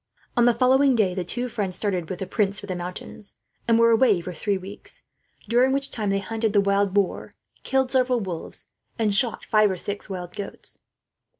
[0.35, 3.35] On the following day, the two friends started with the prince for the mountains;
[3.67, 5.03] and were away for three weeks,
[5.47, 8.65] during which time they hunted the wild boar, killed several wolves,
[8.97, 10.81] and shot five or six wild goats.